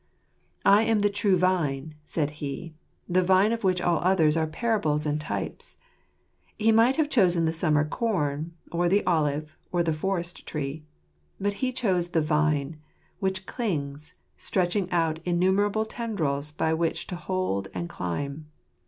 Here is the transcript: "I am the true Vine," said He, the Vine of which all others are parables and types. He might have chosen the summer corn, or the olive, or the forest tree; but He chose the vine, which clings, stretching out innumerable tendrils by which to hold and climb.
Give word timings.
"I 0.65 0.81
am 0.85 1.01
the 1.01 1.11
true 1.11 1.37
Vine," 1.37 1.93
said 2.05 2.31
He, 2.41 2.73
the 3.07 3.21
Vine 3.21 3.51
of 3.51 3.63
which 3.63 3.79
all 3.79 3.99
others 3.99 4.35
are 4.35 4.47
parables 4.47 5.05
and 5.05 5.21
types. 5.21 5.75
He 6.57 6.71
might 6.71 6.95
have 6.95 7.07
chosen 7.07 7.45
the 7.45 7.53
summer 7.53 7.85
corn, 7.85 8.53
or 8.71 8.89
the 8.89 9.05
olive, 9.05 9.55
or 9.71 9.83
the 9.83 9.93
forest 9.93 10.43
tree; 10.47 10.81
but 11.39 11.53
He 11.61 11.71
chose 11.71 12.07
the 12.09 12.19
vine, 12.21 12.79
which 13.19 13.45
clings, 13.45 14.15
stretching 14.39 14.89
out 14.89 15.19
innumerable 15.23 15.85
tendrils 15.85 16.51
by 16.51 16.73
which 16.73 17.05
to 17.05 17.15
hold 17.15 17.67
and 17.75 17.87
climb. 17.87 18.47